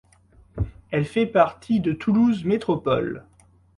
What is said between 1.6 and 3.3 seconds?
de Toulouse Métropole.